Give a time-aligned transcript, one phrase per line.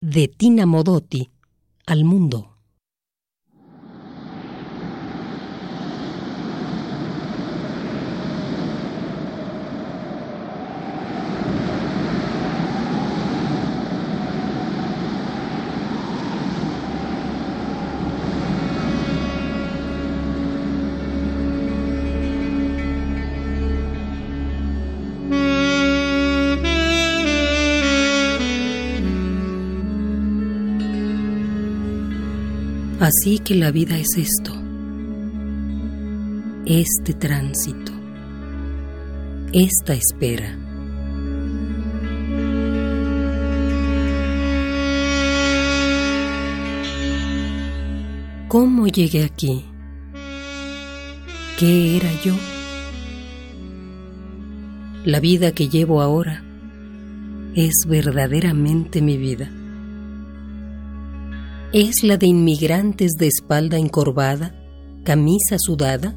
[0.00, 1.28] de Tina Modotti
[1.86, 2.57] al mundo.
[33.00, 34.52] Así que la vida es esto,
[36.66, 37.92] este tránsito,
[39.52, 40.58] esta espera.
[48.48, 49.64] ¿Cómo llegué aquí?
[51.56, 52.34] ¿Qué era yo?
[55.04, 56.42] La vida que llevo ahora
[57.54, 59.48] es verdaderamente mi vida
[61.72, 64.54] es la de inmigrantes de espalda encorvada,
[65.04, 66.14] camisa sudada?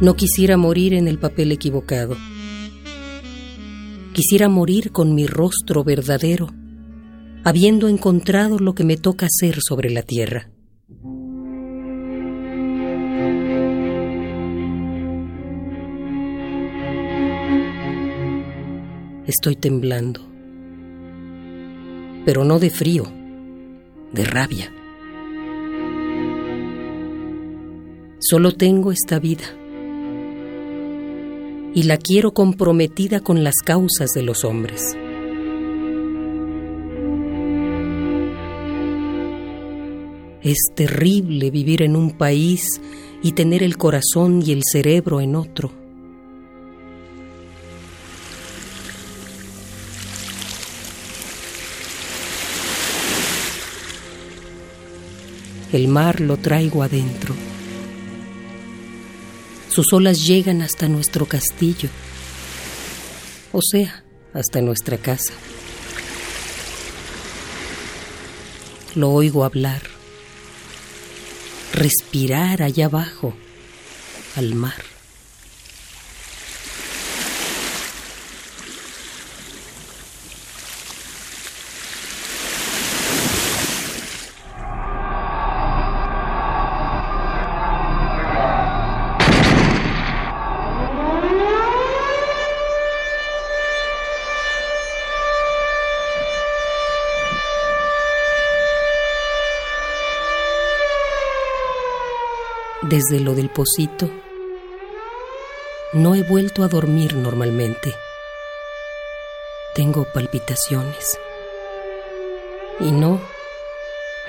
[0.00, 2.16] No quisiera morir en el papel equivocado.
[4.14, 6.48] Quisiera morir con mi rostro verdadero,
[7.44, 10.53] habiendo encontrado lo que me toca hacer sobre la tierra.
[19.26, 20.20] Estoy temblando.
[22.26, 23.04] Pero no de frío,
[24.12, 24.70] de rabia.
[28.18, 29.44] Solo tengo esta vida.
[31.74, 34.94] Y la quiero comprometida con las causas de los hombres.
[40.42, 42.80] Es terrible vivir en un país
[43.22, 45.83] y tener el corazón y el cerebro en otro.
[55.76, 57.34] El mar lo traigo adentro.
[59.68, 61.88] Sus olas llegan hasta nuestro castillo,
[63.52, 65.32] o sea, hasta nuestra casa.
[68.94, 69.82] Lo oigo hablar,
[71.72, 73.34] respirar allá abajo,
[74.36, 74.93] al mar.
[102.94, 104.08] Desde lo del pocito,
[105.94, 107.92] no he vuelto a dormir normalmente.
[109.74, 111.18] Tengo palpitaciones.
[112.78, 113.20] Y no,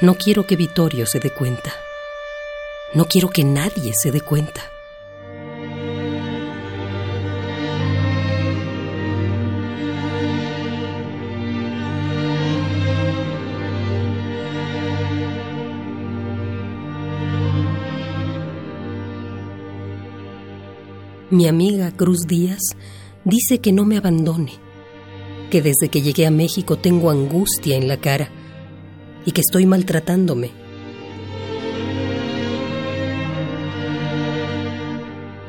[0.02, 1.76] no quiero que Vittorio se dé cuenta.
[2.96, 4.72] No quiero que nadie se dé cuenta.
[21.36, 22.62] Mi amiga Cruz Díaz
[23.26, 24.54] dice que no me abandone,
[25.52, 28.30] que desde que llegué a México tengo angustia en la cara
[29.26, 30.52] y que estoy maltratándome.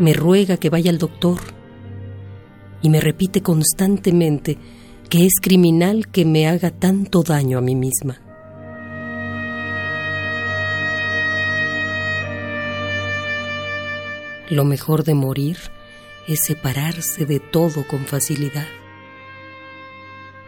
[0.00, 1.38] Me ruega que vaya al doctor
[2.82, 4.58] y me repite constantemente
[5.08, 8.25] que es criminal que me haga tanto daño a mí misma.
[14.48, 15.58] Lo mejor de morir
[16.28, 18.68] es separarse de todo con facilidad,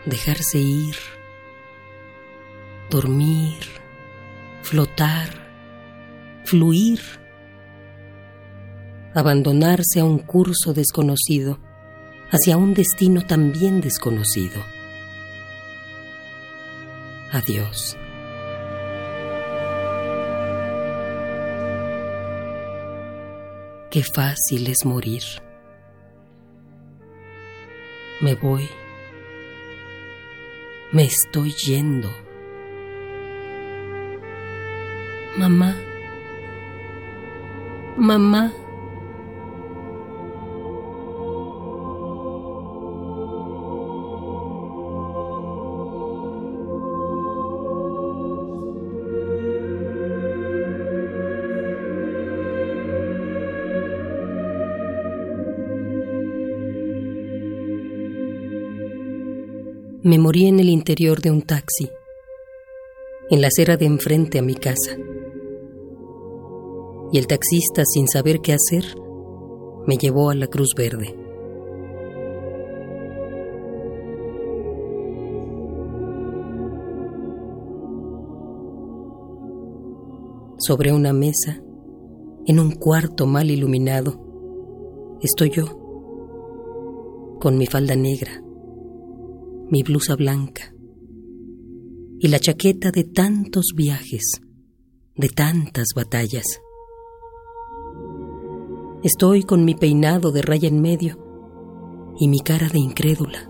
[0.05, 0.95] dejarse ir,
[2.91, 3.59] dormir,
[4.63, 5.29] flotar,
[6.45, 7.01] fluir,
[9.15, 11.59] abandonarse a un curso desconocido,
[12.31, 14.63] hacia un destino también desconocido.
[17.33, 17.97] Adiós.
[23.91, 25.23] Qué fácil es morir.
[28.21, 28.69] Me voy.
[30.93, 32.11] Me estoy yendo.
[35.39, 35.75] Mamá.
[37.97, 38.53] Mamá.
[60.09, 61.91] Me morí en el interior de un taxi,
[63.29, 64.97] en la acera de enfrente a mi casa.
[67.13, 68.85] Y el taxista, sin saber qué hacer,
[69.87, 71.15] me llevó a la Cruz Verde.
[80.57, 81.61] Sobre una mesa,
[82.47, 84.19] en un cuarto mal iluminado,
[85.21, 85.67] estoy yo,
[87.41, 88.43] con mi falda negra,
[89.71, 90.73] mi blusa blanca
[92.21, 94.41] y la chaqueta de tantos viajes,
[95.15, 96.61] de tantas batallas.
[99.03, 101.19] Estoy con mi peinado de raya en medio
[102.19, 103.49] y mi cara de incrédula.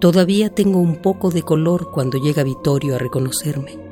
[0.00, 3.83] Todavía tengo un poco de color cuando llega Vittorio a reconocerme.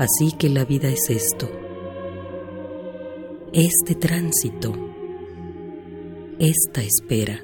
[0.00, 1.48] Así que la vida es esto
[3.52, 4.72] este tránsito,
[6.38, 7.40] esta espera.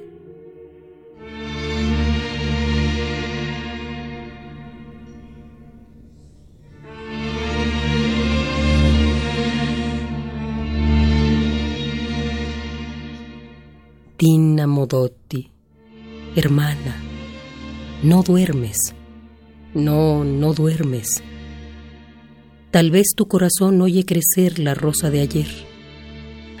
[14.15, 15.51] Tina Modotti,
[16.37, 16.95] hermana,
[18.01, 18.95] no duermes,
[19.73, 21.21] no, no duermes.
[22.71, 25.47] Tal vez tu corazón oye crecer la rosa de ayer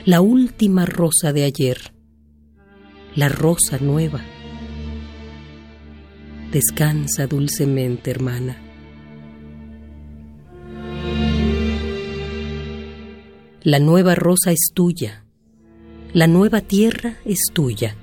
[0.07, 1.91] la última rosa de ayer,
[3.13, 4.21] la rosa nueva.
[6.49, 8.55] Descansa dulcemente, hermana.
[13.63, 15.25] La nueva rosa es tuya,
[16.13, 17.97] la nueva tierra es tuya.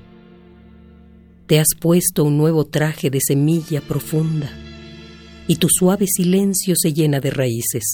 [1.47, 4.51] Te has puesto un nuevo traje de semilla profunda
[5.47, 7.85] y tu suave silencio se llena de raíces.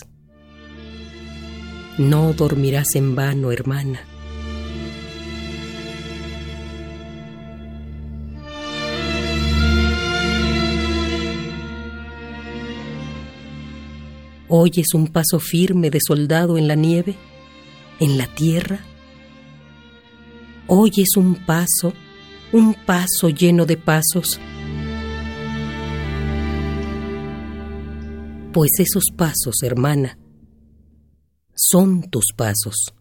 [1.98, 4.00] No dormirás en vano, hermana.
[14.52, 17.14] ¿Oyes un paso firme de soldado en la nieve,
[18.00, 18.80] en la tierra?
[20.66, 21.92] ¿Oyes un paso,
[22.50, 24.40] un paso lleno de pasos?
[28.52, 30.18] Pues esos pasos, hermana,
[31.54, 32.92] son tus pasos.